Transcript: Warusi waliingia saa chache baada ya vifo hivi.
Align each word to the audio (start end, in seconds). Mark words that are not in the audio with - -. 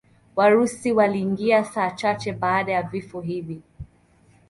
Warusi 0.35 0.91
waliingia 0.91 1.63
saa 1.63 1.91
chache 1.91 2.33
baada 2.33 2.71
ya 2.71 2.83
vifo 2.83 3.21
hivi. 3.21 3.61